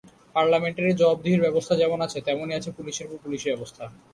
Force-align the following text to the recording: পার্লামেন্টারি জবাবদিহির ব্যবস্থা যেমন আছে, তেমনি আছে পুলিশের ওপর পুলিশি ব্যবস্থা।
পার্লামেন্টারি 0.35 0.91
জবাবদিহির 0.93 1.43
ব্যবস্থা 1.45 1.73
যেমন 1.81 1.99
আছে, 2.05 2.17
তেমনি 2.27 2.51
আছে 2.59 2.69
পুলিশের 2.77 3.05
ওপর 3.07 3.17
পুলিশি 3.25 3.47
ব্যবস্থা। 3.51 3.83